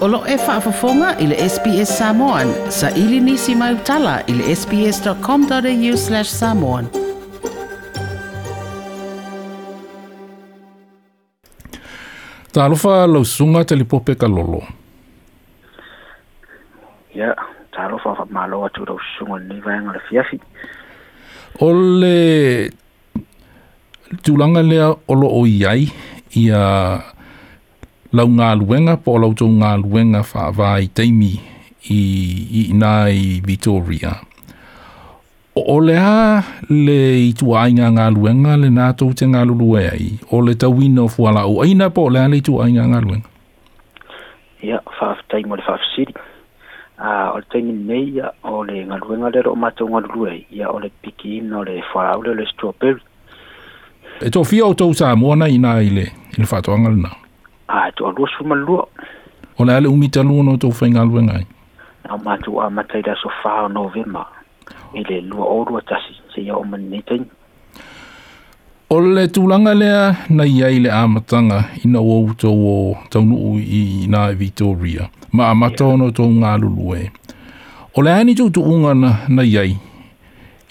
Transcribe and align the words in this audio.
Olo 0.00 0.18
e 0.24 0.36
whaafafonga 0.40 1.10
i 1.20 1.26
le 1.28 1.36
SPS 1.48 1.90
Samoan. 1.98 2.48
Sa 2.70 2.88
ili 2.96 3.20
nisi 3.20 3.54
mai 3.54 3.74
utala 3.74 4.20
i 4.26 4.32
le 4.32 4.54
sps.com.au 4.56 5.96
slash 6.02 6.30
samoan. 6.30 6.86
Ta 12.52 12.64
alofa 12.64 12.94
sunga 13.28 13.62
te 13.64 13.76
lipope 13.76 14.14
ka 14.16 14.28
lolo. 14.28 14.62
Ia, 17.14 17.26
ya, 17.26 17.34
ta 17.72 17.78
alofa 17.84 18.14
fa 18.14 18.24
malo 18.30 18.64
atu 18.70 18.96
sunga 19.18 19.38
ni 19.44 19.60
vaenga 19.66 19.92
le 19.92 20.00
fiafi. 20.08 20.40
Ole 21.60 22.70
tulanga 24.22 24.62
lea 24.62 24.94
olo 25.08 25.28
o 25.28 25.44
iai 25.46 25.92
ia... 26.36 26.64
lau 28.10 28.26
ngā 28.26 28.46
luenga 28.58 28.96
po 29.04 29.12
lau 29.22 29.28
tō 29.38 29.46
ngā 29.60 29.68
luenga 29.84 30.20
whaavai 30.26 30.88
teimi 30.98 31.28
i, 31.32 31.98
i, 31.98 32.64
i 32.66 32.66
nai 32.74 33.38
Victoria. 33.46 34.16
O, 35.54 35.62
o 35.76 35.76
le 35.82 35.94
a 35.98 36.42
le 36.70 36.96
i 37.22 37.28
tu 37.38 37.52
ainga 37.58 37.86
ngā 37.94 38.08
luenga 38.16 38.56
le 38.58 38.70
nā 38.74 38.88
tō 38.98 39.12
te 39.20 39.28
ngā 39.30 39.44
lulu 39.46 39.76
e 39.78 39.84
ai. 39.92 40.08
O 40.34 40.40
le 40.46 40.54
tau 40.58 40.80
ino 40.82 41.06
fuala 41.10 41.44
o 41.46 41.60
aina 41.62 41.90
po 41.94 42.08
le 42.10 42.24
a 42.24 42.26
le 42.30 42.40
i 42.40 42.44
tu 42.50 42.56
ainga 42.62 42.88
ngā 42.92 43.00
luenga. 43.06 43.28
Ia, 44.60 44.72
yeah, 44.74 44.82
whaaf 44.98 45.22
teimo 45.30 45.56
le 45.60 45.66
whaaf 45.68 45.86
siri. 45.94 46.14
Uh, 46.98 47.38
o 47.38 47.38
le 47.38 47.46
teimi 47.54 47.76
nei 47.86 48.10
ia 48.18 48.32
o 48.42 48.64
le 48.66 48.82
ngā 48.90 48.98
luenga 49.06 49.30
le 49.36 49.46
ro 49.46 49.54
mātou 49.58 49.86
ngā 49.94 50.02
lulu 50.08 50.32
ia 50.58 50.66
o 50.74 50.82
le 50.82 50.90
piki 51.06 51.38
ino 51.44 51.62
le 51.62 51.78
fuala 51.92 52.18
o 52.18 52.26
le 52.42 52.50
strawberry. 52.50 52.98
E 54.20 54.34
tō 54.34 54.42
fia 54.44 54.66
o 54.66 54.74
tō 54.76 54.90
sā 54.98 55.14
mōna 55.16 55.46
i 55.48 55.62
nā 55.62 55.78
i 55.86 55.94
le, 55.94 56.10
i 56.34 56.42
le 56.42 56.50
whātoanga 56.50 56.90
le 56.90 57.02
nāu 57.06 57.19
a 57.78 57.92
to 57.96 58.02
a 58.08 58.12
rosu 58.18 58.42
ma 58.50 58.54
lu 58.64 58.76
o 59.58 59.62
le 59.66 59.72
ale 59.76 59.88
umi 59.94 60.08
talu 60.14 60.36
no 60.46 60.52
to 60.62 60.66
fa 60.78 60.84
ngalu 60.92 61.18
ngai 61.28 61.44
na 62.04 62.10
ma 62.24 62.34
tu 62.44 62.50
a 62.62 62.70
ma 62.76 62.82
tai 62.90 63.02
da 63.06 63.12
so 63.22 63.28
fa 63.42 63.52
no 63.74 63.82
ve 63.94 64.02
ma 64.14 64.22
ele 64.98 65.16
lu 65.28 65.38
o 65.54 65.56
ru 65.68 65.74
ta 65.88 65.96
si 66.04 66.12
se 66.34 66.40
yo 66.48 66.54
man 66.70 66.82
ni 66.90 66.98
tin 67.08 67.22
o 68.94 69.26
tu 69.34 69.40
langa 69.50 69.72
le 69.82 69.90
na 70.36 70.44
ia 70.56 70.68
ile 70.76 70.90
a 71.00 71.06
matanga 71.14 71.58
ina 71.84 72.00
o 72.02 72.16
to 72.40 72.50
o 72.74 72.76
to 73.12 73.18
nu 73.28 73.36
i 73.80 74.06
na 74.12 74.20
e 74.34 74.34
victoria 74.42 75.02
ma 75.36 75.44
ma 75.60 75.66
to 75.78 75.86
no 76.00 76.06
to 76.16 76.24
ngalu 76.40 76.68
lu 76.76 76.86
e 76.98 77.04
o 77.94 77.98
ani 78.14 78.32
tu 78.38 78.44
tu 78.54 78.60
unga 78.72 78.92
na 79.02 79.10
na 79.34 79.42
ia 79.52 79.62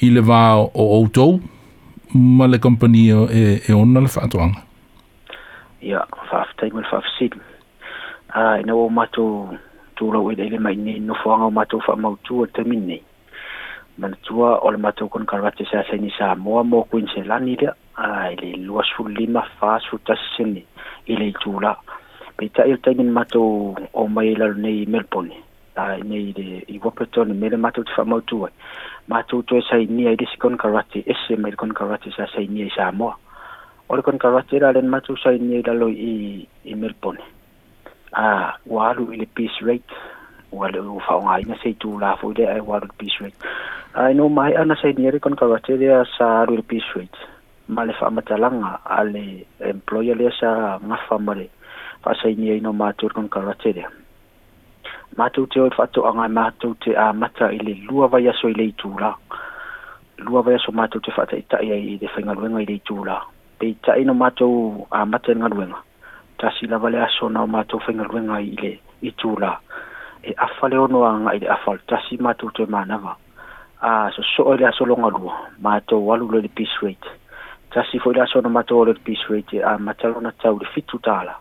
ile 0.05 0.21
va 0.29 0.39
o 0.59 0.83
o 0.99 1.07
to 1.17 1.25
ma 2.37 2.45
le 2.51 2.57
kompania 2.63 3.19
e 3.27 3.63
e, 3.67 3.71
e 3.71 3.71
onna 3.81 3.99
le 4.05 4.11
fatuanga 4.17 4.61
faafetaima 6.31 6.81
le 6.81 6.87
faafesilu 6.87 7.39
a 8.29 8.53
ah, 8.55 8.59
ina 8.59 8.75
ua 8.75 8.89
matou 8.89 9.57
tulau 9.95 10.31
ila 10.31 10.43
i 10.45 10.49
le 10.49 10.59
mainei 10.59 10.99
nofoaga 10.99 11.43
o 11.43 11.51
matou 11.51 11.79
faamautū 11.81 12.39
o 12.41 12.45
le 12.45 12.51
taimini 12.51 12.85
nei 12.85 13.03
manatua 13.97 14.59
o 14.63 14.71
le 14.71 14.77
matou 14.77 15.09
konokalagate 15.09 15.65
sasaini 15.71 16.11
samoa 16.17 16.63
mo 16.63 16.83
kuinselani 16.83 17.55
lea 17.55 17.73
a 17.95 18.29
lima 18.29 18.35
le 18.41 18.51
luasulima 18.63 19.41
fasultasisini 19.59 20.65
i 21.07 21.15
le 21.15 21.27
itula 21.29 21.75
peitaʻi 22.37 22.67
o 22.71 22.75
le 22.77 22.83
taimi 22.83 23.03
le 23.03 23.11
matou 23.11 23.75
o 23.93 24.07
mai 24.07 24.35
lalo 24.35 24.53
nei 24.53 24.85
melbourne 24.85 25.33
ai 25.75 25.99
e 25.99 26.03
nei 26.03 26.33
le 26.37 26.59
i 26.67 26.79
wapetoni 26.83 27.33
me 27.33 27.47
e 27.47 27.49
le 27.49 27.57
matou 27.57 27.83
te 27.87 27.91
faamautū 27.95 28.45
ai 28.47 28.51
matou 29.07 29.41
toe 29.43 29.61
sainia 29.69 30.11
i 30.11 30.15
lesi 30.19 30.37
konokalagate 30.37 31.03
ese 31.11 31.35
mai 31.39 31.51
le 31.51 31.57
konokalagate 31.57 32.11
sasainia 32.11 32.65
i 32.67 32.71
samoa 32.75 33.15
orikon 33.89 34.21
kawatiraren 34.21 34.85
matusaini 34.85 35.61
lalo 35.65 35.89
i 35.89 36.13
i 36.69 36.73
melbourne 36.77 37.21
a 38.13 38.53
walu 38.69 39.13
ile 39.13 39.25
peace 39.25 39.57
rate 39.65 39.93
wale 40.51 40.79
u 40.79 40.99
faunga 41.01 41.39
ina 41.41 41.57
peace 42.97 43.17
rate 43.23 43.37
ai 43.93 44.13
no 44.13 44.29
mai 44.29 44.53
ana 44.55 44.75
sei 44.81 44.93
ni 44.93 45.07
orikon 45.09 45.33
sa 46.17 46.41
alu 46.45 46.61
peace 46.61 46.85
rate 46.95 47.17
male 47.67 47.93
fa 47.97 48.09
matalanga 48.13 48.77
ale 48.85 49.45
employer 49.59 50.13
le 50.15 50.29
sa 50.39 50.77
ngafa 50.87 51.17
male 51.19 51.49
fa 52.05 52.13
sei 52.21 52.35
ni 52.37 52.53
ino 52.57 52.73
matur 52.73 53.09
kon 53.11 53.25
matou 55.17 55.45
te 55.49 55.57
oe 55.59 55.73
faatoʻaga 55.73 56.25
e 56.29 56.29
matou 56.29 56.75
te 56.77 56.93
amata 56.93 57.49
i 57.51 57.57
le 57.57 57.73
lua 57.89 58.05
vaiaso 58.07 58.45
i 58.53 58.53
le 58.53 58.63
itulā 58.71 59.09
lua 60.21 60.41
vaiaso 60.45 60.69
matou 60.71 61.01
te 61.01 61.09
faataʻitaʻi 61.11 61.71
ai 61.73 61.97
i 61.97 61.97
le 62.01 62.07
faigaluega 62.13 62.61
i 62.61 62.65
le 62.69 62.75
itulā 62.77 63.17
peita 63.59 63.97
ino 63.99 64.13
no 64.13 64.19
matou 64.19 64.87
amata 64.91 65.27
ah, 65.27 65.31
i 65.33 65.35
le 65.35 65.41
galuega 65.41 65.77
tasi 66.39 66.65
la 66.67 66.77
vale 66.77 66.99
aso 67.03 67.29
na 67.29 67.43
o 67.43 67.47
matou 67.47 67.83
faigaluega 67.83 68.39
i 68.39 68.55
le 68.55 68.73
i 69.03 69.11
e 70.29 70.33
afale 70.37 70.77
ono 70.79 71.03
anga 71.03 71.33
ile 71.35 71.47
afal 71.47 71.59
afa 71.59 71.71
o 71.71 71.73
le 71.73 71.83
tasi 71.87 72.17
matou 72.23 72.51
toe 72.55 72.65
manava 72.69 73.15
a 73.81 74.07
ah, 74.07 74.09
so 74.15 74.23
so 74.23 74.55
ile 74.55 74.65
aso 74.67 74.85
logalua 74.85 75.35
matou 75.59 76.13
alu 76.13 76.31
le 76.31 76.39
le 76.41 76.47
peace 76.47 76.79
rate 76.81 77.07
tasi 77.71 77.99
fo 77.99 78.11
ile 78.11 78.21
aso 78.23 78.39
na 78.41 78.49
matou 78.49 78.85
le 78.85 78.93
peace 78.93 79.27
rate 79.29 79.59
a 79.61 79.75
ah, 79.75 79.77
matalo 79.77 80.21
na 80.21 80.31
tau 80.31 80.57
le 80.59 80.65
fitu 80.73 80.97
tala 80.99 81.35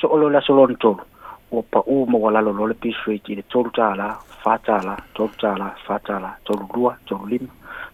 so 0.00 0.14
lo 0.16 0.28
le 0.30 0.38
aso 0.38 0.54
lona 0.54 0.74
tolu 0.78 1.02
ua 1.50 1.80
u 1.86 2.06
mo 2.06 2.18
wala 2.22 2.40
lo 2.40 2.54
le 2.66 2.74
peace 2.74 2.96
rate 3.06 3.32
ile 3.32 3.42
le 3.42 3.50
tolu 3.50 3.74
tāla 3.74 4.14
fatāla 4.44 4.94
tolu 5.14 5.34
tāla 5.34 5.74
fatāla 5.82 6.30
tolu 6.46 6.64
lua 6.74 6.94
tolu 7.06 7.26
lima 7.26 7.50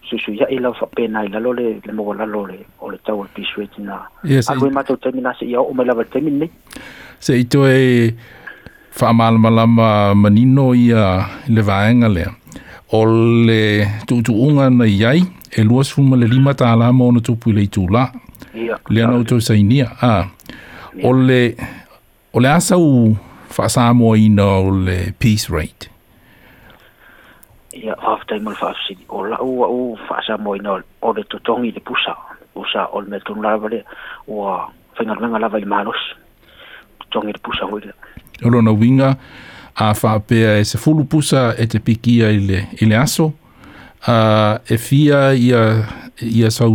susu 0.09 0.33
ya 0.33 0.47
ilau 0.49 0.73
fa 0.73 0.85
pena 0.95 1.25
ila 1.27 1.39
lole 1.39 1.67
le 1.85 1.93
mo 1.93 2.13
la 2.13 2.25
lole 2.25 2.59
o 2.83 2.91
le 2.91 2.97
tau 3.05 3.23
e 3.23 3.27
pi 3.35 3.43
suetina 3.43 3.97
yes, 4.23 4.49
alu 4.49 4.67
e- 4.67 4.73
ma 4.75 4.83
tau 4.83 4.95
temina 5.03 5.33
se 5.37 5.45
ia 5.45 5.59
o 5.61 5.71
mai 5.75 5.85
lava 5.87 6.03
temine 6.13 6.45
se 7.19 7.31
ito 7.39 7.67
e 7.67 8.13
fa 8.97 9.13
mal 9.13 9.35
mal 9.43 9.57
ma 9.77 10.13
manino 10.23 10.73
ia 10.73 11.03
le 11.53 11.61
vaenga 11.69 12.07
le 12.15 12.25
o 12.97 13.01
le 13.47 13.61
tu 14.07 14.21
tu 14.23 14.33
unga 14.47 14.69
na 14.69 14.85
yai 14.87 15.21
e 15.51 15.61
luas 15.63 15.91
fuma 15.93 16.15
le 16.17 16.27
lima 16.27 16.53
ta 16.53 16.71
ala 16.73 16.91
mo 16.93 17.11
na 17.11 17.19
tupu 17.19 17.51
le 17.51 17.67
tu 17.67 17.87
la 17.91 18.07
yeah, 18.55 18.79
le 18.89 19.03
ana 19.03 19.17
o 19.19 19.23
tau 19.23 19.39
sainia 19.39 19.87
a 19.91 19.91
ah. 20.01 20.23
yeah. 20.95 21.07
o 21.07 21.11
le 21.13 21.41
o 22.33 22.39
le 22.39 22.49
asa 22.49 22.77
u 22.79 23.15
fa 23.51 23.69
sa 23.69 23.91
mo 23.93 24.15
ina 24.15 24.45
o 24.63 24.71
le 24.71 24.97
peace 25.19 25.47
rate 25.49 25.67
right 25.67 25.83
ia 27.83 27.93
half 28.01 28.19
time 28.27 28.47
of 28.49 28.57
half 28.59 28.77
city 28.87 29.05
o 29.09 29.23
la 29.25 29.37
o 29.37 29.49
o 29.61 29.97
fa 30.07 30.19
sa 30.27 30.37
mo 30.37 30.55
ino 30.55 30.77
o 31.01 31.13
de 31.13 31.23
totongi 31.23 31.71
de 31.75 31.79
pusa 31.87 32.13
pusa 32.53 32.81
o 32.95 33.01
me 33.09 33.19
tun 33.25 33.41
la 33.41 33.53
vale 33.61 33.79
o 34.27 34.57
fenga 34.97 35.13
nga 35.17 35.39
la 35.43 35.47
vai 35.53 35.63
malos 35.73 36.01
tongi 37.13 37.33
de 37.35 37.39
pusa 37.45 37.65
hoile 37.71 37.91
o 38.45 38.49
lo 38.49 38.61
no 38.61 38.73
winga 38.81 39.09
a 39.75 39.93
fa 39.93 40.19
pe 40.27 40.37
a 40.49 40.57
e 40.61 40.65
se 40.65 40.77
fulu 40.83 41.03
pusa 41.05 41.53
e 41.61 41.65
te 41.67 41.79
pikia 41.79 42.29
ile 42.37 42.59
ile 42.81 42.95
aso 42.97 43.31
a 44.07 44.15
e 44.69 44.75
fia 44.87 45.19
ia 45.33 45.61
ia 46.21 46.49
sa 46.51 46.65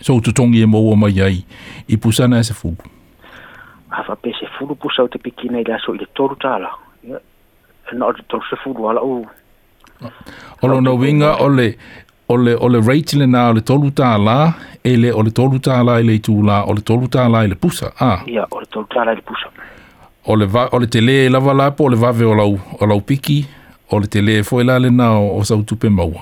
so 0.00 0.20
to 0.20 0.32
tongi 0.32 0.60
e 0.62 0.66
mo 0.66 0.78
o 0.92 0.96
mai 0.96 1.20
ai 1.20 1.36
i 1.88 1.96
pusa 1.96 2.28
na 2.28 2.38
e 2.38 2.44
se 2.44 2.54
fulu 2.54 2.80
a 3.90 4.02
fa 4.02 4.14
pe 4.16 4.32
se 4.40 4.46
fulu 4.58 4.74
pusa 4.76 5.02
o 5.02 5.08
te 5.08 5.18
pikina 5.18 5.60
ile 5.60 5.72
aso 5.74 5.94
ile 5.94 6.06
toru 6.14 6.36
tala 6.36 6.70
ia 7.08 7.18
na 7.98 8.04
o 8.06 8.12
te 8.12 8.22
toru 8.28 8.44
se 8.50 8.56
fulu 8.56 8.88
ala 8.90 9.00
o 9.00 9.24
Olo 10.62 10.80
no 10.80 10.96
winga 10.96 11.34
ole 11.36 11.78
ole 12.28 12.56
ole 12.60 12.80
Rachel 12.86 13.26
na 13.26 13.48
ole 13.48 13.60
tolu 13.60 13.90
ta 13.90 14.18
la 14.18 14.52
ele 14.84 15.12
ole 15.12 15.30
tolu 15.30 15.58
ta 15.58 15.82
la 15.84 15.98
ele 16.00 16.18
tu 16.18 16.42
la 16.42 16.64
ole 16.64 16.80
tolu 16.80 17.08
ta 17.08 17.28
la 17.28 17.44
ele 17.44 17.54
pusa. 17.54 17.92
Ah. 18.00 18.22
Ya 18.26 18.46
ole 18.50 18.66
tolu 18.66 18.86
ta 18.94 19.04
la 19.04 19.12
ele 19.12 19.20
pusa. 19.22 19.48
Ole 20.26 20.44
va 20.46 20.68
ole 20.72 20.86
tele 20.86 21.28
la 21.28 21.38
va 21.40 21.52
la 21.54 21.72
ole 21.78 21.96
va 21.96 22.10
ve 22.12 22.24
ola 22.24 22.42
ola 22.80 23.00
piki 23.00 23.44
ole 23.90 24.06
tele 24.06 24.42
fo 24.42 24.60
ela 24.60 24.78
le 24.78 24.90
na 24.90 25.12
o 25.18 25.42
sa 25.44 25.56
tu 25.66 25.76
pe 25.76 25.88
mau. 25.88 26.12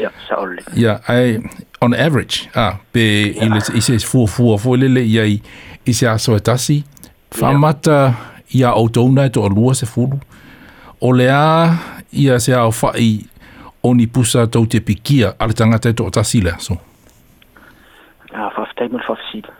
Ya 0.00 0.10
sa 0.28 0.36
ole. 0.40 0.58
Ya 0.76 0.98
ai 1.08 1.38
on 1.80 1.92
average 1.94 2.48
ah 2.54 2.76
pe 2.92 3.02
ile 3.42 3.62
i 3.74 3.80
se 3.82 3.98
fu 3.98 4.26
fu 4.26 4.56
fu 4.58 4.74
le 4.76 4.88
le 4.88 5.02
ya 5.06 5.24
i 5.26 5.92
se 5.94 6.06
aso 6.08 6.34
e 6.36 6.40
tasi. 6.40 6.82
Fa 7.30 7.52
mata 7.52 8.14
ya 8.50 8.68
auto 8.70 9.04
una 9.04 9.28
to 9.30 9.48
lua 9.48 9.74
se 9.74 9.86
fulu. 9.86 10.18
Ole 11.00 11.30
a 11.30 11.76
ia 12.12 12.38
se 12.40 12.54
au 12.54 12.72
fai 12.72 13.26
oni 13.82 14.06
pusa 14.06 14.46
tau 14.46 14.66
te 14.66 14.80
pikia 14.80 15.34
ale 15.38 15.52
tangata 15.52 15.88
e 15.88 15.92
toʻatasi 16.00 16.42
le 16.44 16.50
aso 16.52 16.74
a 18.34 18.50
faafetaima 18.56 18.98
le 18.98 19.04
faafesili 19.06 19.50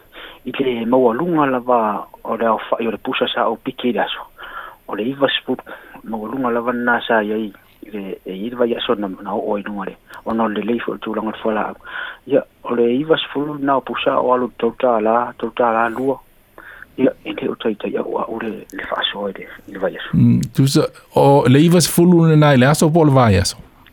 i 0.47 0.53
le 0.59 0.87
lunga 1.19 1.47
lava 1.47 2.07
o 2.25 2.37
le 2.37 2.47
fa 2.69 2.77
o 2.87 2.91
le 2.91 2.99
pusa 3.03 3.27
sa 3.35 3.47
ou 3.49 3.57
piki 3.65 3.93
le 3.93 4.01
aso 4.01 4.23
o 4.89 4.95
le 4.95 5.03
iva 5.03 5.27
sepulu 5.39 5.61
lunga 6.05 6.51
lava 6.51 6.73
nanā 6.73 7.01
sa 7.07 7.23
iai 7.23 7.53
e 8.27 8.33
iva 8.35 8.65
ia 8.67 8.79
so 8.81 8.95
na 8.95 9.09
na 9.23 9.33
oo 9.35 9.57
inuga 9.59 9.85
le 9.91 9.97
ona 10.25 10.45
o 10.45 10.49
le 10.49 10.79
foi 10.85 10.95
le 10.95 10.99
tulaga 11.01 11.31
le 11.31 11.39
fualaau 11.43 11.75
ia 12.27 12.43
o 12.63 12.75
le 12.75 12.93
iva 12.95 13.17
sepulu 13.19 13.59
na 13.59 13.77
o 13.77 13.81
pusa 13.81 14.19
o 14.21 14.35
alu 14.35 14.53
tautālā 14.61 15.33
tota 15.39 15.39
tota 15.39 15.73
la 15.73 15.89
lua 15.89 16.21
ia 16.97 17.11
e 17.25 17.35
te 17.35 17.49
o 17.51 17.55
taitaiau 17.55 18.15
aʻu 18.23 18.41
le 18.43 18.53
le 18.73 18.85
faasoa 18.87 19.29
i 19.29 19.33
le 19.33 19.47
i 19.79 19.93
le 19.93 19.99
so. 19.99 20.11
Mm, 20.15 20.41
tusa 20.57 20.89
o 21.15 21.45
le 21.49 21.59
iva 21.59 21.81
sepulu 21.81 22.29
lenā 22.31 22.55
i 22.55 22.59
le 22.63 22.67
aso 22.67 22.91
po 22.91 23.01
o 23.03 23.05
le 23.05 23.13
vaiaso 23.15 23.59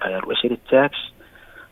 alu 0.00 0.32
esele 0.32 0.56
tax 0.70 0.92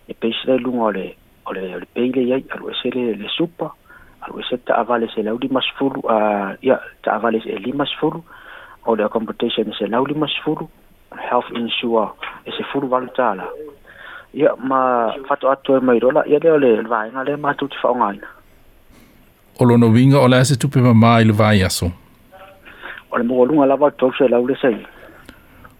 e 0.09 0.15
peisi 0.15 0.47
lai 0.49 0.59
luga 0.59 0.81
o 0.83 0.91
le 0.93 1.17
o 1.47 1.53
le 1.53 1.61
o 1.77 1.81
le 1.81 1.87
pei 1.95 2.13
leiai 2.13 2.45
alu 2.55 2.71
ese 2.71 2.91
le 2.95 3.13
le 3.21 3.29
supa 3.37 3.71
alu 4.23 4.41
ese 4.41 4.57
taavale 4.67 5.07
se 5.15 5.23
lau 5.23 5.39
lima 5.39 5.61
sefulu 5.63 6.01
a 6.11 6.17
ia 6.63 6.79
taavale 7.05 7.39
e 7.45 7.57
lima 7.59 7.87
sefulu 7.87 8.23
o 8.87 8.95
le 8.95 9.05
accommodation 9.05 9.73
se 9.79 9.87
lau 9.87 10.07
lima 10.07 10.27
sefulu 10.29 10.69
health 11.31 11.51
insure 11.55 12.09
e 12.47 12.51
sefulu 12.57 12.87
valu 12.89 13.09
tala 13.17 13.47
ya 14.33 14.57
ma 14.71 14.81
fatoatoe 15.29 15.81
mai 15.81 15.99
rola 15.99 16.25
ia 16.29 16.39
lea 16.39 16.53
o 16.53 16.59
le 16.65 16.71
vaega 16.83 17.25
lea 17.25 17.37
matou 17.37 17.69
te 17.69 17.77
faaogāina 17.83 18.27
o 19.61 19.65
lona 19.65 19.87
uiga 19.87 20.19
o 20.21 20.29
le 20.29 20.37
ase 20.39 20.57
tupe 20.63 20.81
mamā 20.89 21.21
i 21.21 21.25
le 21.31 21.37
vaeaso 21.43 21.91
o 23.13 23.19
le 23.19 23.25
mogaluga 23.29 23.67
lava 23.71 23.87
o 23.87 23.91
tau 24.01 24.13
se 24.19 24.29
lau 24.29 24.47
le 24.47 24.57
saia 24.63 24.83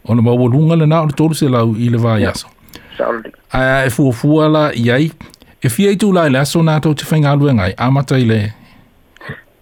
ona 0.09 0.21
ma 0.23 0.31
wo 0.33 0.49
lunga 0.49 0.77
le 0.77 0.87
na 0.87 1.03
o 1.03 1.09
tolu 1.09 1.35
se 1.35 1.47
e 1.47 1.49
la 1.49 1.63
i 1.65 1.87
e 1.87 1.89
le 1.91 1.97
vaia 1.99 2.33
so 2.37 2.49
a 3.57 3.61
e 3.87 3.91
fu 3.91 4.11
fu 4.13 4.41
ala 4.47 4.65
yai 4.89 5.11
e 5.65 5.69
fi 5.69 5.87
ai 5.89 5.97
tu 5.97 6.13
la 6.13 6.27
la 6.33 6.45
so 6.45 6.61
na 6.63 6.79
to 6.79 6.93
te 6.95 7.05
fainga 7.11 7.33
lu 7.41 7.49
ngai 7.59 7.73
a 7.79 7.89
mata 7.91 8.19
ile 8.25 8.37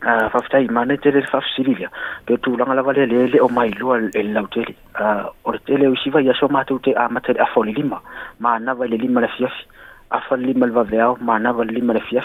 a 0.03 0.27
fa 0.35 0.41
fa 0.43 0.49
tai 0.55 0.65
mane 0.79 0.97
te 1.05 1.13
le 1.15 1.23
fa 1.27 1.39
fa 1.41 1.47
sivilia 1.57 1.87
pe 2.27 2.35
tu 2.43 2.57
langa 2.59 2.75
la 2.79 2.83
vale 2.89 3.07
le 3.13 3.27
le 3.35 3.39
o 3.47 3.49
mai 3.59 3.69
lu 3.79 3.95
al 3.95 4.11
el 4.23 4.33
lau 4.39 4.47
tele 4.57 4.75
a 5.05 5.13
o 5.47 5.53
le 5.55 5.61
tele 5.67 5.87
o 5.93 5.95
shiva 6.05 6.19
ya 6.29 6.35
so 6.41 6.49
ma 6.51 6.65
te 6.71 6.91
a 7.05 7.07
mata 7.15 7.31
a 7.47 7.47
fo 7.55 7.63
lima 7.71 8.01
ma 8.43 8.59
na 8.59 8.75
vale 8.75 8.97
lima 9.05 9.23
la 9.27 9.31
fia 9.37 9.47
a 10.11 10.19
fa 10.29 10.35
lima 10.49 10.67
le 10.67 10.73
vavea 10.75 11.09
ma 11.31 11.39
na 11.39 11.53
vale 11.55 11.71
lima 11.79 11.95
la 11.99 12.01
fia 12.09 12.25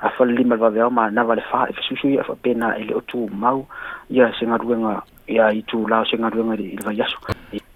a 0.00 0.08
fa 0.08 0.24
lima 0.24 0.54
le 0.56 0.60
vavea 0.64 0.88
ma 0.88 1.10
na 1.12 1.20
vale 1.22 1.44
fa 1.52 1.66
e 1.68 1.76
su 1.88 1.94
su 2.00 2.08
e 2.08 2.16
ya 2.16 2.24
fa 2.30 2.34
pena 2.44 2.72
ele 2.80 2.94
o 2.96 3.00
tu 3.04 3.28
mau 3.44 3.66
ya 4.10 4.32
se 4.40 4.46
ngaruenga 4.48 4.96
ya 5.28 5.52
itu 5.60 5.86
la 5.94 6.00
se 6.10 6.16
ngaruenga 6.16 6.56
le 6.62 6.66
vaiaso 6.88 7.20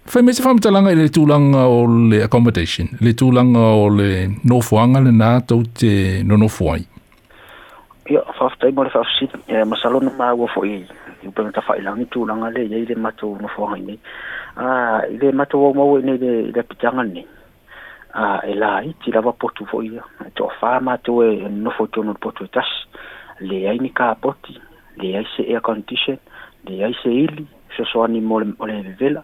Fai 0.09 0.21
mese 0.23 0.43
wha 0.43 0.53
mtalanga 0.55 0.91
i 0.91 0.95
le 0.95 1.09
tulaga 1.11 1.65
o 1.67 1.81
le 2.09 2.21
accommodation, 2.23 2.87
le 3.03 3.11
tulaga 3.13 3.59
o 3.75 3.89
le 3.91 4.27
nofoaga 4.47 5.01
lenā 5.03 5.31
tou 5.43 5.65
tau 5.65 5.81
te 5.81 6.21
nonofuai. 6.23 6.85
Ia, 8.15 8.21
whaftai 8.39 8.71
mo 8.71 8.85
le 8.87 8.91
whafsit, 8.93 9.35
e, 9.51 9.63
masalo 9.67 9.99
na 9.99 10.13
māua 10.15 10.47
fo 10.53 10.63
i, 10.63 10.77
i 10.77 11.27
le, 11.27 12.63
i 12.63 12.83
le 12.87 12.95
matu 12.95 13.33
nofuanga 13.41 13.81
i 13.81 13.83
nei. 13.89 13.99
Ah, 14.55 15.01
i 15.11 15.17
le 15.19 15.33
matou 15.35 15.65
wau 15.65 15.75
mau 15.75 15.99
e 15.99 16.05
nei 16.07 16.21
le, 16.23 16.31
le 16.55 16.63
pitanga 16.63 17.03
nei. 17.03 17.25
Ah, 18.15 18.39
e 18.47 18.55
la 18.55 18.71
i, 18.87 18.93
ti 19.03 19.11
lawa 19.11 19.33
potu 19.33 19.67
fo 19.67 19.81
ia, 19.83 20.07
e 20.23 20.31
toa 20.39 20.55
wha 20.61 20.77
mātou 20.87 21.19
e 21.27 21.49
nofo 21.51 21.89
le 21.99 22.13
potu 22.17 22.45
e 22.45 22.47
tasi 22.47 23.43
leai 23.43 23.77
ni 23.79 23.91
kapoti 23.91 24.55
leai 25.03 25.27
se 25.35 25.43
air 25.43 25.59
condition, 25.61 26.17
leai 26.63 26.95
se 27.03 27.11
ili, 27.11 27.43
soasoani 27.75 28.21
soani 28.23 28.25
mo 28.25 28.39
le, 28.39 28.47
vevela 28.87 29.23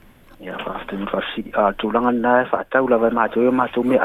a 1.67 1.73
tulanga 1.73 2.11
na 2.11 2.31
fa 2.45 2.63
tau 2.69 2.87
la 2.87 2.97
ma 2.97 3.27
tu 3.27 3.41
ma 3.51 3.67
tu 3.67 3.83
me 3.83 3.97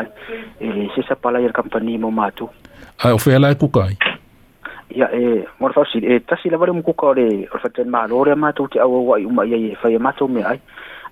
e 0.61 0.69
le 0.73 0.89
se 0.95 1.03
sa 1.09 1.15
pala 1.17 1.41
yer 1.41 1.53
company 1.53 1.97
mo 1.99 2.11
ma 2.11 2.31
tu 2.31 2.49
a 3.01 3.13
o 3.15 3.19
fela 3.19 3.55
ku 3.55 3.69
kai 3.71 3.97
ya 5.01 5.09
e 5.13 5.45
mor 5.61 5.73
fa 5.73 5.83
si 5.91 5.99
e 6.01 6.21
ta 6.25 6.37
si 6.37 6.49
la 6.51 6.57
vale 6.59 6.73
mo 6.73 6.83
ku 6.83 6.93
ka 6.95 7.13
le 7.19 7.49
o 7.53 7.59
fa 7.59 7.69
ten 7.73 7.89
ma 7.89 8.07
lo 8.07 8.23
re 8.25 8.35
ma 8.37 8.53
tu 8.53 8.67
ti 8.69 8.79
a 8.79 8.87
wa 8.87 9.17
i 9.19 9.25
ma 9.27 9.45
ye 9.45 9.75
fa 9.81 9.89
ye 9.89 9.99
ma 9.99 10.13
tu 10.13 10.29
me 10.29 10.43
ai 10.45 10.57
e, 10.61 10.61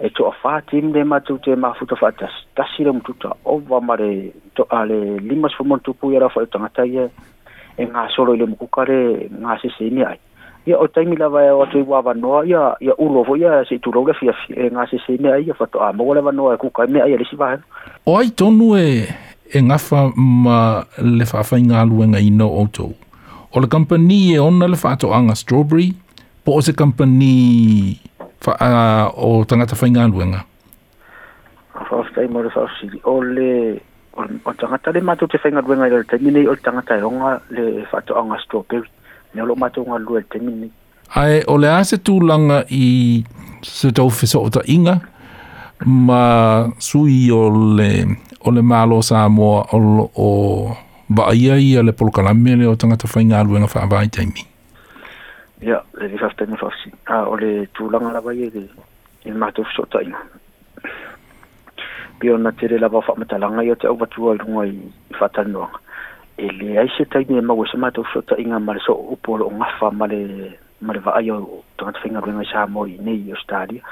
e, 0.04 0.06
e 0.06 0.10
to 0.14 0.26
a 0.28 0.32
fa 0.42 0.60
tim 0.68 0.92
le 0.92 1.04
ma 1.04 1.20
tu 1.20 1.38
te 1.40 1.56
ma 1.56 1.72
fu 1.74 1.84
to 1.86 1.96
fa 1.96 2.12
ta 2.12 2.28
ta 2.54 2.64
si 2.74 2.82
le 2.84 2.90
mo 2.92 3.00
tu 3.00 3.12
ta 3.20 3.30
o 3.44 3.58
va 3.60 3.80
ma 3.80 3.96
re 3.96 4.30
to 4.54 4.66
ale 4.70 5.16
limas 5.28 5.54
fo 5.56 5.64
mo 5.64 5.78
tu 5.80 5.94
pu 5.96 6.12
yer 6.12 6.28
fa 6.34 6.44
ta 6.52 6.68
ta 6.74 6.84
ye 6.84 7.08
e 7.76 7.82
nga 7.88 8.06
solo 8.14 8.34
le 8.36 8.44
mo 8.46 8.54
ku 8.60 8.68
ka 8.68 8.84
re 8.84 9.00
nga 9.28 9.58
se 9.62 9.68
se 9.78 9.90
ni 9.90 10.04
ai 10.04 10.20
ya 10.68 10.80
o 10.80 10.88
taimi 10.88 11.16
la 11.16 11.28
vai 11.28 11.44
e 11.46 11.52
o 11.52 11.64
tu 11.72 11.84
wa 11.84 12.00
va 12.02 12.14
no 12.14 12.40
ya 12.42 12.72
ya 12.80 12.96
u 12.98 13.08
lo 13.14 13.24
ya 13.36 13.62
se 13.68 13.78
tu 13.78 13.92
lo 13.92 14.04
ga 14.04 14.12
fi 14.20 14.32
e 14.56 14.68
nga 14.72 14.86
se 14.90 14.96
se 15.06 15.16
me 15.20 15.28
ai 15.32 15.44
fa 15.58 15.66
to 15.68 15.78
a 15.80 15.92
mo 15.92 16.08
e 16.12 16.14
le 16.16 16.22
va 16.24 16.32
no 16.32 16.48
ku 16.56 16.72
kai 16.72 16.86
me 16.88 17.00
ai 17.04 17.16
le 17.20 17.24
si 17.28 17.36
va 17.36 17.54
o 18.08 18.16
ai 18.16 18.32
to 18.36 18.48
nu 18.50 18.72
e 18.76 19.04
e 19.52 19.58
nga 19.60 19.76
fa 19.78 20.08
ma 20.16 20.80
le 20.98 21.24
fa 21.28 21.44
fa 21.44 21.60
nga 21.60 21.84
lu 21.88 22.00
nga 22.08 22.20
ino 22.20 22.48
o 22.48 22.64
to 22.72 22.92
o 23.52 23.60
le 23.60 23.68
company 23.68 24.32
e 24.34 24.38
ona 24.40 24.66
le 24.68 24.76
fa 24.80 24.96
to 24.96 25.12
anga 25.12 25.36
strawberry 25.36 25.92
po 26.44 26.56
o 26.56 26.60
se 26.64 26.72
company 26.72 27.32
fa 28.44 28.56
a 28.60 28.70
o 29.20 29.44
tanga 29.44 29.68
ta 29.68 29.76
fa 29.76 29.84
nga 29.92 30.08
lu 30.08 30.16
nga 30.32 30.40
fa 31.88 32.00
fa 32.08 32.24
mo 32.32 32.40
le 32.46 32.50
fa 32.56 32.64
si 32.80 32.88
o 33.04 33.20
le 33.20 33.52
o 34.16 34.50
tanga 34.56 34.80
ta 34.80 34.96
le 34.96 35.04
ma 35.04 35.12
to 35.20 35.28
te 35.28 35.36
fa 35.36 35.52
nga 35.52 35.60
lu 35.68 35.76
nga 35.76 35.92
le 35.92 36.08
taimi 36.08 36.32
nei 36.32 36.48
o 36.48 36.56
tanga 36.56 36.80
ta 36.88 36.96
nga 36.96 37.32
le 37.56 37.64
fa 37.92 38.00
to 38.08 38.16
anga 38.16 38.40
strawberry 38.44 38.88
me 39.34 39.42
lo 39.44 39.54
matunga 39.56 39.98
lua 39.98 40.22
te 40.22 40.38
mini. 40.38 40.70
Ai, 41.16 41.42
o 41.46 41.58
le 41.58 41.68
ase 41.68 41.98
tūlanga 42.02 42.62
i 42.74 42.84
se 43.66 43.90
tau 43.94 44.08
whisa 44.10 44.38
o 44.40 44.50
ta 44.50 44.62
inga, 44.72 44.94
ma 45.86 46.70
sui 46.78 47.26
o 47.34 47.42
le, 47.78 47.90
o 48.46 48.52
le 48.56 48.62
malo 48.62 49.02
sa 49.02 49.26
moa 49.28 49.64
o, 49.76 49.80
o 50.26 50.28
vaaia 51.10 51.58
ia 51.60 51.82
le 51.82 51.92
polokalame 51.92 52.56
le 52.56 52.68
o 52.70 52.74
tangata 52.76 53.08
whainga 53.14 53.40
aluenga 53.42 53.68
whaavai 53.74 54.08
taimi. 54.08 54.46
Ia, 55.62 55.82
le 56.00 56.08
vi 56.08 56.18
whaftenga 56.22 56.58
whafsi. 56.62 56.92
A, 57.06 57.24
o 57.28 57.36
le 57.38 57.66
tūlanga 57.76 58.14
lawa 58.16 58.34
ia 58.34 58.48
e 58.48 58.54
le, 58.54 58.66
i 59.28 59.32
mātou 59.34 59.66
whisa 59.66 59.84
o 59.84 59.90
ta 59.90 60.02
inga. 60.06 60.22
Pio 62.20 62.38
na 62.38 62.52
tere 62.54 62.78
lawa 62.78 63.02
whaamatalanga 63.04 63.64
ia 63.66 63.76
te 63.76 63.90
au 63.90 63.98
watua 64.00 64.34
i 64.38 64.42
runga 64.42 64.66
i 64.70 64.76
whatanoanga. 65.20 65.83
e 66.36 66.50
le 66.50 66.78
ai 66.78 66.88
se 66.96 67.04
taimi 67.06 67.38
e 67.38 67.42
mau 67.46 67.62
se 67.66 67.78
mātou 67.78 68.02
fiotaʻiga 68.10 68.58
ma 68.64 68.74
le 68.74 68.80
so 68.82 68.94
o 68.98 69.14
upu 69.14 69.34
o 69.34 69.38
le 69.40 69.44
ogafa 69.46 69.90
ma 69.94 70.06
le 70.10 70.18
ma 70.82 70.92
le 70.92 70.98
vaai 70.98 71.30
o 71.30 71.36
tagata 71.78 72.00
faigaluega 72.02 72.42
i 72.42 72.48
sa 72.50 72.64
moli 72.66 72.96
nei 73.06 73.20
i 73.22 73.30
australia 73.36 73.82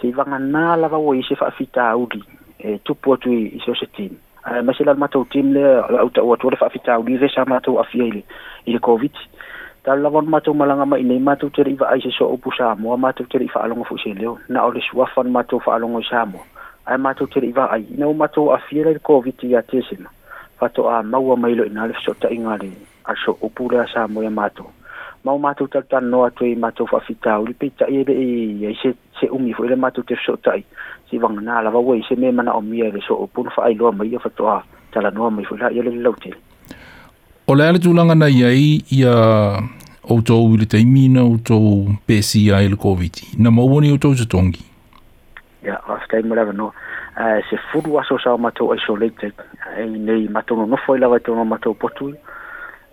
sei 0.00 0.12
vaganā 0.16 0.78
lava 0.80 0.96
ua 0.96 1.14
i 1.18 1.22
se 1.28 1.36
faafitauli 1.36 2.22
e 2.58 2.78
tupu 2.88 3.12
atu 3.14 3.28
i 3.32 3.60
se 3.64 3.70
o 3.72 3.76
se 3.76 3.86
tim 3.96 4.16
ae 4.48 4.62
ma 4.64 4.72
se 4.72 4.84
la 4.88 4.96
le 4.96 5.02
matou 5.04 5.28
tim 5.28 5.52
le 5.52 5.64
au 6.00 6.08
taʻu 6.08 6.24
o 6.24 6.50
le 6.54 6.60
faafitauli 6.60 7.20
ve 7.20 7.28
sa 7.34 7.44
matou 7.44 7.76
afia 7.84 8.06
i 8.08 8.12
le 8.16 8.22
i 8.66 8.72
le 8.72 8.80
covid 8.80 9.16
talu 9.84 10.00
lava 10.02 10.24
ona 10.24 10.32
matou 10.38 10.56
malaga 10.56 10.86
mai 10.88 11.04
nei 11.04 11.20
matou 11.20 11.52
tele 11.52 11.74
i 11.76 11.80
vaai 11.84 12.00
se 12.00 12.14
so 12.16 12.30
o 12.32 12.40
upu 12.40 12.48
samoa 12.56 12.96
matou 12.96 13.28
tele 13.28 13.44
i 13.44 13.52
faalogo 13.52 13.84
foʻi 13.92 14.00
se 14.08 14.14
leo 14.16 14.38
na 14.48 14.64
o 14.64 14.72
le 14.72 14.80
suafa 14.88 15.20
ona 15.20 15.36
matou 15.36 15.60
faalogo 15.60 16.00
i 16.00 16.08
samoa 16.08 16.48
ae 16.88 16.96
matou 16.96 17.28
tele 17.28 17.52
i 17.52 17.56
vaai 17.60 17.84
ina 17.92 18.08
ua 18.08 18.16
matou 18.24 18.54
afia 18.56 18.88
le 18.88 18.96
covid 19.04 19.44
ia 19.50 19.60
tesena 19.62 20.08
fato'a 20.60 21.02
maua 21.02 21.36
mai 21.36 21.54
lo 21.54 21.64
ina 21.64 21.86
le 21.88 21.94
fesootaʻiga 21.96 22.52
a 22.52 22.56
le 22.62 22.68
a 23.08 23.14
upu 23.40 23.64
lea 23.72 23.86
sa 23.92 24.04
moia 24.08 24.28
matou 24.30 24.66
mau 25.24 25.38
matou 25.40 25.68
talutalanoa 25.72 26.26
atu 26.28 26.44
ai 26.44 26.54
matou 26.54 26.86
faafitau 26.86 27.44
i 27.44 27.46
le 27.48 27.52
peitaʻi 27.56 27.94
e 27.94 28.04
leʻi 28.04 28.66
ai 28.68 28.76
se 28.82 28.92
se 29.20 29.26
umi 29.32 29.54
foʻi 29.56 29.68
le 29.72 29.76
matou 29.76 30.02
te 30.04 30.14
fesootaʻi 30.14 30.64
si 31.10 31.18
vaganā 31.18 31.64
lava 31.64 31.78
ua 31.80 31.96
i 31.96 32.04
se 32.08 32.16
mea 32.16 32.32
manaʻomia 32.32 32.92
i 32.92 32.92
le 32.92 33.00
so 33.08 33.16
upu 33.24 33.44
na 33.44 33.50
faailoa 33.56 33.92
mai 33.92 34.12
a 34.16 34.18
fato'a 34.20 34.60
talanoa 34.92 35.30
mai 35.30 35.44
foʻi 35.48 35.58
laia 35.64 35.82
le 35.82 35.90
lelautele 35.96 36.36
o 37.48 37.54
le 37.56 37.66
ale 37.68 37.78
tulaga 37.78 38.14
nai 38.14 38.42
ai 38.44 38.80
ia 38.92 39.14
outou 40.12 40.52
i 40.54 40.60
le 40.60 40.66
taimi 40.66 41.08
na 41.08 41.24
outou 41.24 41.88
pesi 42.06 42.52
ai 42.52 42.68
le 42.68 42.76
koviti 42.76 43.32
na 43.40 43.48
o 43.50 43.80
ni 43.80 43.92
outou 43.96 44.12
totogi 44.14 44.60
ia 45.64 45.80
o 45.88 45.94
afetai 45.96 46.20
mo 46.22 46.34
le 46.34 46.40
avanoa 46.44 46.72
Eh, 47.18 47.42
se 47.50 47.56
fulu 47.72 47.98
aso 47.98 48.18
sa 48.22 48.36
mato 48.38 48.70
isolated 48.70 49.34
ai 49.66 49.82
eh, 49.82 49.86
nei 49.98 50.28
mato 50.30 50.54
no 50.54 50.76
foi 50.76 50.96
la 51.02 51.08
vai 51.10 51.18
tono 51.18 51.42
mato 51.44 51.74
potu 51.74 52.14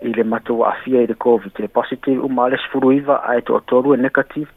i 0.02 0.10
le 0.12 0.24
mato 0.24 0.66
a 0.66 0.74
fia 0.82 1.02
i 1.06 1.06
le 1.08 1.14
covid 1.14 1.54
le 1.60 1.68
positive 1.70 2.18
o 2.26 2.28
males 2.28 2.66
fulu 2.72 2.98
a 3.14 3.22
ai 3.30 3.42
to 3.46 3.60
toru 3.70 3.94
e 3.94 3.98
negative 3.98 4.50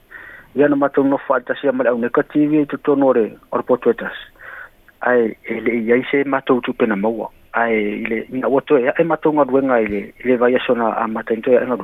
ia 0.57 0.67
no 0.69 0.76
mato 0.81 1.02
no 1.05 1.19
fa 1.19 1.40
ta 1.45 1.52
sia 1.61 1.73
mala 1.76 1.93
negative 1.93 2.62
i 2.62 2.64
to 2.73 2.79
tono 2.81 3.12
re 3.12 3.37
or 3.52 3.62
potu 3.62 3.90
etas 3.93 4.17
e 4.17 5.05
ai 5.12 5.37
ele 5.45 5.73
ia 5.85 6.00
se 6.09 6.25
mato 6.25 6.57
tu 6.64 6.73
pena 6.73 6.97
maua 6.97 7.29
ai 7.52 8.00
le 8.09 8.25
na 8.40 8.49
oto 8.49 8.81
e 8.81 8.88
e 8.97 9.05
mato 9.05 9.29
nga 9.31 9.45
duenga 9.45 9.76
ile 9.85 10.14
ile 10.25 10.37
vai 10.40 10.57
aso 10.57 10.73
na 10.73 10.97
a 10.97 11.05
mato 11.07 11.35
into 11.35 11.50
ia 11.52 11.61
e 11.61 11.67
no 11.69 11.76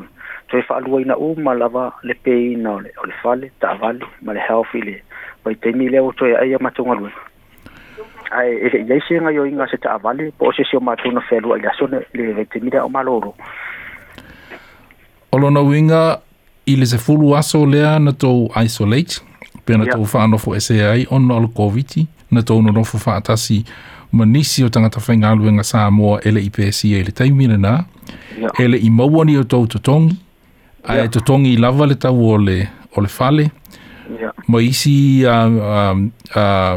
to 0.48 0.62
fa 0.62 0.80
lua 0.80 1.00
ina 1.04 1.14
o 1.16 1.34
malava 1.36 1.92
le 2.08 2.14
pei 2.24 2.56
na 2.56 2.72
ole 2.80 2.90
ole 3.04 3.12
fale 3.22 3.52
ta 3.60 3.76
vale 3.76 4.02
male 4.24 4.40
healthy 4.48 4.78
ile 4.80 4.96
vai 5.44 5.54
te 5.60 5.68
mi 5.76 5.90
le 5.92 6.00
oto 6.00 6.24
e 6.24 6.32
ia 6.48 6.56
mato 6.58 6.80
nga 6.82 6.96
duenga 6.96 7.24
ai 8.30 8.52
e 8.52 8.56
ia 8.56 8.72
e, 8.72 8.86
e, 8.88 8.96
e, 8.96 9.00
se 9.08 9.20
nga 9.20 9.30
yo 9.30 9.46
inga 9.46 9.66
se 9.68 9.76
ta 9.78 9.98
vale 9.98 10.30
po 10.38 10.52
se 10.52 10.64
se 10.64 10.78
ma 10.80 10.94
no 11.12 11.20
felu 11.20 11.56
ia 11.56 11.70
so 11.78 11.86
ne 11.86 12.00
le 12.14 12.32
vete 12.32 12.60
mira 12.60 12.84
o 12.84 12.88
maloro 12.88 13.34
olo 15.32 15.50
no 15.50 15.62
winga 15.66 16.20
ile 16.66 16.86
se 16.86 16.98
fulu 16.98 17.36
aso 17.36 17.66
lea 17.66 17.98
na 17.98 18.12
to 18.12 18.48
isolate 18.64 19.20
pe 19.64 19.76
na 19.76 19.84
to 19.86 20.04
fa 20.04 20.26
no 20.26 20.38
fo 20.38 20.58
se 20.60 20.82
ai 20.86 21.06
on 21.10 21.30
al 21.30 21.48
covid 21.48 22.06
na 22.30 22.42
to 22.42 22.60
no 22.62 22.84
fo 22.84 22.98
fa 22.98 23.20
tasi 23.20 23.64
manisi 24.12 24.64
o 24.64 24.68
tangata 24.68 25.00
whainga 25.08 25.28
alu 25.30 25.52
nga 25.52 25.62
sā 25.62 25.90
moa 25.90 26.20
ele 26.24 26.40
i 26.40 26.50
pēsi 26.50 26.94
e 26.98 27.02
le 27.04 27.12
taimina 27.12 27.56
na 27.58 27.84
ele 28.58 28.78
i 28.78 28.90
mawani 28.90 29.36
o 29.38 29.44
tau 29.44 29.66
totongi, 29.66 30.14
a 30.84 30.94
yeah. 30.94 31.04
e 31.04 31.08
totongi 31.08 31.52
i 31.52 31.56
lava 31.56 31.86
le 31.86 31.94
tau 31.96 32.16
o 32.28 32.38
le, 32.38 32.68
o 32.94 33.00
le 33.00 33.08
fale, 33.08 33.50
yeah. 34.20 34.30
ma 34.48 34.60
isi 34.62 35.24
uh, 35.26 35.50
uh, 35.50 35.96
uh, 36.36 36.76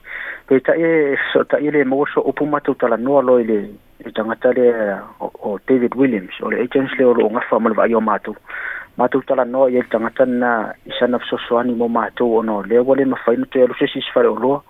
e 0.51 0.59
ta 0.59 0.73
e 0.75 1.15
so 1.31 1.43
ta 1.47 1.57
ile 1.63 1.85
mo 1.87 2.03
so 2.11 2.19
opu 2.27 2.43
matu 2.45 2.75
tala 2.75 2.97
no 2.97 3.21
lo 3.23 3.39
ile 3.39 3.71
tanga 4.11 4.35
tale 4.35 4.99
o 5.23 5.55
David 5.65 5.95
Williams 5.95 6.35
o 6.43 6.51
le 6.51 6.59
agents 6.59 6.91
le 6.99 7.05
o 7.07 7.13
lo 7.15 7.29
ngafa 7.31 7.55
mal 7.63 7.71
va 7.73 7.87
yo 7.87 8.01
matu 8.03 8.35
matu 8.97 9.21
tala 9.23 9.45
no 9.47 9.67
ye 9.71 9.79
tanga 9.91 10.11
tanna 10.11 10.75
isana 10.85 11.23
so 11.29 11.39
so 11.47 11.55
mo 11.63 11.87
matu 11.87 12.27
o 12.27 12.41
no 12.43 12.63
le 12.67 12.83
wole 12.83 13.05
ma 13.07 13.15
fainu 13.23 13.47
te 13.47 13.63
lo 13.63 13.73
sesis 13.79 14.11
fare 14.13 14.27
o 14.27 14.35
lo 14.35 14.63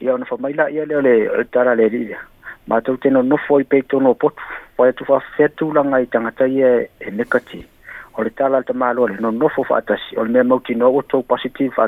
ya 0.00 0.14
ona 0.14 0.26
fa 0.26 0.34
maila 0.42 0.66
ya 0.74 0.82
le 0.90 0.98
le 1.00 1.44
tara 1.54 1.76
le 1.78 1.86
ria 1.86 2.18
matu 2.66 2.98
te 2.98 3.06
no 3.10 3.22
no 3.22 3.36
foi 3.46 3.62
pe 3.62 3.78
to 3.86 4.00
no 4.02 4.14
pot 4.14 4.34
fa 4.76 4.90
tu 4.90 5.04
fa 5.04 5.22
fetu 5.38 5.70
la 5.70 5.86
ngai 5.86 6.06
tanga 6.10 6.34
tai 6.34 6.58
e 7.06 7.10
nekati 7.14 7.62
o 8.18 8.26
le 8.26 8.30
tala 8.34 8.62
tama 8.66 8.90
lo 8.92 9.06
le 9.06 9.22
no 9.22 9.30
no 9.30 9.46
fo 9.48 9.62
fa 9.62 9.82
tasi 9.86 10.18
o 10.18 10.26
le 10.26 10.42
mo 10.42 10.58
ki 10.58 10.74
no 10.74 10.90
o 10.90 10.98
to 11.02 11.22
positive 11.22 11.70
fa 11.78 11.86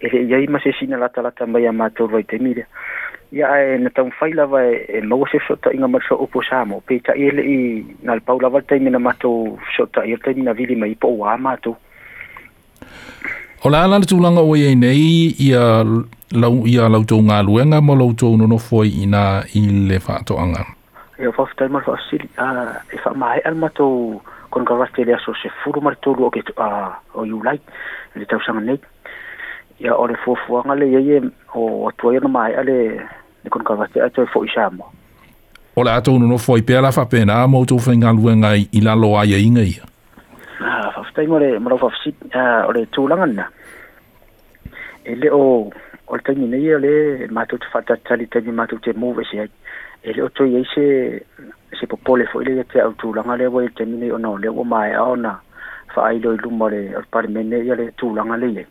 e, 0.00 0.08
e 0.16 0.24
ia 0.24 0.38
i 0.38 0.46
mase 0.46 0.72
sina 0.78 0.96
lata 0.96 1.22
lata 1.22 1.46
mai 1.46 1.66
a 1.68 1.72
mātou 1.72 2.08
rai 2.10 2.22
te 2.24 2.38
mire. 2.40 2.66
Ya 3.32 3.52
e 3.62 3.76
na 3.78 3.90
taun 3.94 4.10
fai 4.16 4.32
lava 4.34 4.62
e, 4.66 4.84
e 4.98 5.00
maua 5.02 5.28
se 5.32 5.38
sota 5.48 5.72
inga 5.74 5.86
mara 5.88 6.02
sota 6.08 6.22
upo 6.24 6.40
Pei 6.86 7.00
ta 7.00 7.12
ele 7.12 7.42
i 7.42 7.84
nga 8.02 8.14
le 8.14 8.20
paula 8.20 8.48
wal 8.48 8.62
taimina 8.62 8.98
mātou 8.98 9.58
sota 9.76 10.04
i 10.04 10.16
taimina 10.16 10.52
vili 10.52 10.74
mai 10.76 10.96
po 11.00 11.08
wā 11.08 11.36
mātou. 11.38 11.76
O 13.62 13.68
la 13.68 13.82
ala 13.84 13.98
tūlanga 14.00 14.40
o 14.40 14.56
iei 14.56 14.74
nei 14.74 15.32
i 15.38 15.52
a 15.54 15.84
lau, 16.32 16.64
i 16.64 16.78
a 16.80 16.88
lau 16.88 17.02
tō 17.04 17.18
ngā 17.22 17.42
luenga 17.44 17.80
mo 17.84 17.92
lau 17.94 18.14
tō 18.16 18.32
nono 18.40 18.56
fwoi 18.58 18.88
i 19.04 19.06
nā 19.06 19.44
i 19.54 19.62
le 19.88 19.98
whātō 20.00 20.38
anga. 20.40 20.64
E 21.20 21.28
o 21.28 21.32
fafu 21.36 21.52
taimara 21.60 21.84
fwa 21.84 21.98
asili, 22.00 22.24
e 22.26 22.98
wha 23.04 23.12
mahe 23.20 23.42
al 23.44 23.58
mātou 23.60 24.22
konga 24.50 24.78
rastele 24.80 25.12
aso 25.14 25.34
se 25.42 25.52
furu 25.62 25.80
mara 25.84 25.96
o 26.08 26.30
ke 26.30 26.40
tō 26.48 26.56
a 26.56 26.94
o 27.14 27.26
iulai, 27.28 27.58
le 28.16 28.24
tausanga 28.24 28.64
nei 28.64 28.80
ya 29.80 29.96
ore 29.96 30.14
fo 30.24 30.34
fo 30.46 30.60
nga 30.64 30.74
le 30.76 30.86
ye 30.92 31.16
e, 31.18 31.30
o 31.56 31.88
atua 31.88 32.20
no 32.20 32.28
mai 32.28 32.52
ale 32.52 33.00
ni 33.44 33.48
kon 33.50 33.64
a 33.64 33.88
atoi 34.04 34.26
fo 34.28 34.44
isamo 34.44 34.84
ola 35.76 36.02
to 36.02 36.12
uno 36.12 36.26
no 36.26 36.36
foi 36.38 36.60
pela 36.62 36.92
fa 36.92 37.08
pena 37.08 37.48
mo 37.48 37.64
to 37.64 37.78
fe 37.78 37.96
nga 37.96 38.12
lu 38.12 38.28
nga 38.36 38.52
la 38.84 38.94
lo 38.94 39.16
ai 39.16 39.32
e 39.32 39.38
inga 39.40 39.64
ia 39.64 39.80
fa 40.94 41.00
fta 41.08 41.24
ngore 41.24 41.56
mo 41.58 41.76
fa 41.80 41.88
fsi 41.96 42.12
a 42.36 42.68
ore 42.68 42.86
tu 42.92 43.08
langa 43.08 43.24
na 43.26 43.46
ele 45.08 45.30
o 45.32 45.72
ole 46.12 46.22
tani 46.28 46.44
ne 46.44 46.60
ele 46.60 47.24
ma 47.32 47.48
to 47.48 47.56
fa 47.72 47.80
ta 47.80 47.96
tali 48.04 48.28
tani 48.28 48.52
ma 48.52 48.68
to 48.68 48.76
te 48.84 48.92
move 48.92 49.24
se 49.32 49.48
ele 50.04 50.20
o 50.20 50.28
to 50.28 50.44
ye 50.44 50.60
se 50.76 50.84
se 51.72 51.88
popole 51.88 52.28
fo 52.28 52.44
ele 52.44 52.68
te 52.68 52.84
au 52.84 52.92
tu 53.00 53.14
langa 53.16 53.32
le 53.40 53.48
wo 53.48 53.64
tani 53.72 53.96
ne 53.96 54.12
ona 54.12 54.28
le 54.36 54.48
wo 54.52 54.60
mai 54.60 54.92
ona 54.92 55.40
fa 55.88 56.12
ai 56.12 56.20
lo 56.20 56.36
lu 56.36 56.52
mo 56.52 56.68
le 56.68 56.92
parmene 57.08 57.64
ele 57.64 57.88
tu 57.96 58.12
langa 58.12 58.36
le 58.36 58.48
ye 58.52 58.64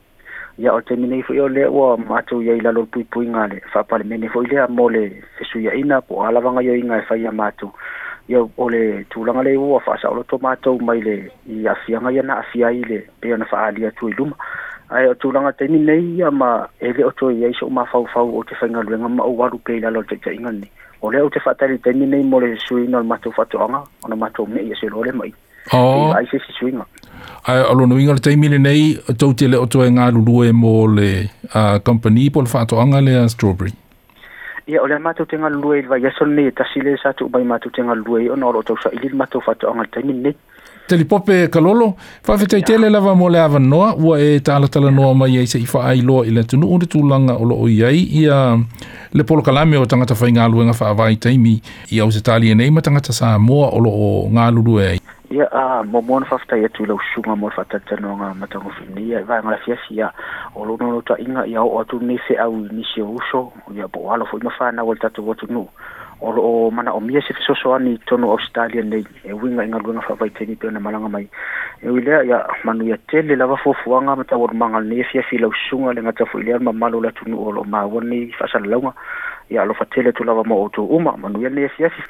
ya 0.59 0.73
o 0.73 0.81
temine 0.81 1.23
fo 1.23 1.33
yo 1.33 1.47
le 1.47 1.65
wa 1.71 1.97
ma 1.97 2.19
tu 2.21 2.41
ye 2.43 2.59
la 2.59 2.71
lo 2.75 2.83
pui 2.91 3.03
pui 3.07 3.27
ngale 3.31 3.61
fa 3.71 3.83
pale 3.87 4.03
mene 4.03 4.27
fo 4.27 4.43
ile 4.43 4.59
a 4.59 4.67
mole 4.67 5.01
se 5.39 5.47
su 5.47 5.59
ya 5.63 5.71
ina 5.71 6.01
po 6.01 6.19
ala 6.27 6.41
vanga 6.43 6.59
yo 6.59 6.75
inga 6.75 6.99
fa 7.07 7.15
ya 7.15 7.31
ma 7.31 7.47
tu 7.55 7.71
yo 8.27 8.43
ole 8.59 9.05
tu 9.09 9.23
langa 9.23 9.43
le 9.47 9.55
wa 9.55 9.79
fa 9.79 9.95
sa 10.01 10.11
lo 10.11 10.23
to 10.27 10.35
ma 10.43 10.55
tu 10.59 10.75
mai 10.83 10.99
le 11.01 11.15
ya 11.47 11.75
fi 11.85 11.95
anga 11.95 12.11
ya 12.11 12.23
na 12.23 12.41
fi 12.51 12.59
ile 12.67 13.07
pe 13.23 13.31
na 13.39 13.45
fa 13.47 13.71
ali 13.71 13.87
a 13.87 13.91
tu 13.95 14.09
ilu 14.11 14.27
ai 14.91 15.07
o 15.07 15.13
tu 15.15 15.31
langa 15.31 15.53
temine 15.55 15.95
ya 16.19 16.27
ma 16.29 16.67
ele 16.83 17.07
o 17.07 17.11
to 17.15 17.31
ye 17.31 17.53
so 17.55 17.69
ma 17.71 17.85
fa 17.87 18.03
fa 18.11 18.19
o 18.19 18.43
te 18.43 18.51
fa 18.59 18.67
lo 18.67 18.83
nga 18.83 19.07
ma 19.07 19.23
o 19.23 19.31
wa 19.31 19.47
lu 19.47 19.63
pe 19.63 19.79
la 19.79 19.87
lo 19.89 20.03
te 20.03 20.19
te 20.19 20.35
inga 20.35 20.51
ni 20.51 20.67
ole 21.01 21.23
o 21.23 21.29
te 21.31 21.39
fa 21.39 21.55
tali 21.55 21.79
temine 21.79 22.19
mole 22.27 22.51
su 22.59 22.83
ina 22.83 22.99
ma 23.01 23.15
tu 23.23 23.31
fa 23.31 23.45
tu 23.47 23.55
anga 23.63 23.79
ona 24.03 24.15
ma 24.19 24.27
tu 24.35 24.43
me 24.45 24.59
ye 24.59 24.75
se 24.75 24.89
lo 24.91 25.03
le 25.07 25.11
mai 25.15 25.31
Oh. 25.69 26.09
Ai 26.15 26.25
se 26.31 26.39
se 26.39 26.53
swinga 26.57 26.81
ai 27.48 27.62
alo 27.72 27.86
no 27.88 27.98
ingal 28.00 28.19
te 28.19 28.34
mile 28.38 28.58
nei 28.60 28.96
to 29.17 29.31
te 29.34 29.48
le 29.48 29.58
oto 29.63 29.79
nga 29.91 30.12
lulu 30.12 30.36
e 30.43 30.51
mo 30.51 30.88
le 30.96 31.29
a 31.53 31.75
uh, 31.75 31.79
company 31.81 32.29
pol 32.29 32.48
fa 32.48 32.65
to 32.65 32.79
anga 32.81 33.00
le 33.01 33.27
strawberry 33.29 33.72
ia 34.69 34.81
ole 34.84 35.00
ma 35.00 35.13
to 35.17 35.25
tenga 35.25 35.50
lulu 35.50 35.74
e 35.74 35.81
va 35.89 35.98
ia 35.98 36.12
son 36.17 36.34
nei 36.38 36.51
ta 36.51 36.63
sile 36.74 36.98
sa 37.01 37.13
tu 37.13 37.29
bai 37.29 37.43
ma 37.43 37.58
to 37.60 37.69
tenga 37.69 37.96
lulu 37.96 38.17
e 38.25 38.29
ona 38.29 38.51
ro 38.53 38.62
to 38.63 38.75
sa 38.84 38.89
ilil 38.93 39.15
ma 39.17 39.25
to 39.27 39.39
fa 39.41 39.55
to 39.60 39.72
anga 39.72 39.88
te 39.93 40.03
mile 40.05 40.22
nei 40.27 40.36
te 40.89 40.98
li 40.98 41.05
pope 41.05 41.48
kalolo 41.53 41.96
fa 42.25 42.36
fe 42.38 42.46
te 42.46 42.58
yeah. 42.58 42.65
tele 42.67 42.89
lava 42.89 43.13
mo 43.15 43.29
le 43.29 43.39
ava 43.39 43.60
no 43.62 43.79
wa 43.96 44.15
e 44.19 44.39
tala 44.43 44.67
tala 44.67 44.91
noa 44.91 45.13
ma 45.13 45.27
ye 45.29 45.46
se 45.48 45.58
i 45.62 45.65
fa 45.69 45.84
ai 45.93 46.01
lo 46.01 46.22
i 46.25 46.34
le 46.34 46.43
tunu 46.43 46.67
uri 46.75 46.88
tu 46.89 47.01
langa 47.08 47.38
o 47.39 47.46
lo 47.46 47.55
o 47.65 47.69
yai 47.69 48.03
ia 48.22 48.39
le 49.13 49.24
polo 49.24 49.41
kalame 49.46 49.77
o 49.77 49.86
tangata 49.86 50.15
fa 50.17 50.27
inga 50.29 50.48
luenga 50.50 50.74
fa 50.74 50.91
i 51.10 51.15
taimi 51.17 51.62
ia 51.93 52.05
o 52.05 52.12
se 52.12 52.22
tali 52.22 52.51
e 52.51 52.55
nei 52.55 52.69
ma 52.72 52.81
tangata 52.81 53.13
sa 53.13 53.38
moa 53.38 53.69
o 53.77 53.79
lo 53.79 53.89
o 53.89 54.10
ngā 54.34 54.46
lulu 54.53 54.79
e 54.81 54.86
ai 54.93 55.00
ia 55.31 55.45
a 55.53 55.79
ah, 55.79 55.83
momoana 55.86 56.25
faafetaiatu 56.25 56.83
i 56.83 56.86
lau 56.88 57.00
susuga 57.00 57.36
mo 57.36 57.50
le 57.50 57.55
faatalitanoaga 57.55 58.33
matagofini 58.33 59.09
ia 59.09 59.19
i 59.19 59.24
vaegalafiasi 59.24 59.93
ia 59.93 60.09
o 60.57 60.65
lou 60.65 60.77
nalau 60.81 61.03
taʻiga 61.05 61.45
ia 61.45 61.62
oo 61.62 61.77
atu 61.81 62.00
lenei 62.01 62.17
feʻau 62.17 62.55
i 62.65 62.74
nisi 62.74 63.01
o 63.01 63.13
uso 63.13 63.53
ia 63.77 63.86
po 63.88 64.09
alo 64.09 64.25
foʻi 64.25 64.41
mafanau 64.43 64.89
o 64.89 64.93
le 64.93 65.00
tatou 65.00 65.29
atunuu 65.31 65.69
o 66.21 66.31
loo 66.33 66.71
manaʻomia 66.74 67.21
se 67.27 67.33
fesoasoani 67.38 67.93
i 67.93 68.00
tono 68.09 68.31
australia 68.33 68.81
nei 68.81 69.05
e 69.24 69.33
uiga 69.38 69.63
i 69.63 69.69
galuega 69.69 70.01
faavaitaini 70.09 70.57
pe 70.57 70.67
ona 70.67 70.81
malaga 70.81 71.07
mai 71.07 71.29
e 71.86 71.89
ui 71.93 72.01
lea 72.01 72.25
ia 72.25 72.41
manuia 72.65 72.98
tele 73.07 73.36
lava 73.38 73.57
fuafuaga 73.62 74.15
ma 74.15 74.24
taualumaga 74.25 74.81
lenei 74.81 75.05
afiafi 75.05 75.36
i 75.36 75.45
lau 75.45 75.53
susuga 75.53 75.93
le 75.93 76.01
gata 76.09 76.25
foʻi 76.25 76.43
lea 76.50 76.57
le 76.57 76.65
mamalo 76.74 76.98
o 76.98 77.01
le 77.05 77.13
atunuu 77.13 77.48
o 77.50 77.51
loo 77.51 77.67
maua 77.69 78.01
lenei 78.01 78.33
faasalalauga 78.33 78.98
ia 79.50 79.62
alofa 79.62 79.86
tele 79.86 80.12
tu 80.12 80.24
lava 80.24 80.41
mo 80.43 80.55
outou 80.57 80.89
uma 80.89 81.13
manuia 81.17 81.50
lenei 81.50 81.69
afiafi 81.69 82.01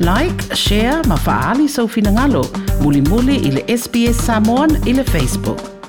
like 0.00 0.42
share 0.66 0.96
ma 1.10 1.16
faaali 1.24 1.68
sau 1.74 1.84
finagalo 1.96 2.42
mulimuli 2.84 3.36
muli 3.40 3.52
le 3.56 3.62
SBS 3.80 4.18
samon 4.30 4.70
i 4.92 4.94
facebook 5.12 5.79